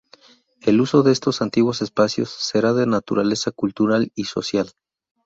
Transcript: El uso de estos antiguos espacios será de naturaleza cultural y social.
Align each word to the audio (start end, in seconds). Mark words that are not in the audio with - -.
El 0.61 0.81
uso 0.81 1.03
de 1.03 1.11
estos 1.11 1.43
antiguos 1.43 1.83
espacios 1.83 2.31
será 2.31 2.73
de 2.73 2.87
naturaleza 2.87 3.51
cultural 3.51 4.11
y 4.15 4.23
social. 4.23 4.71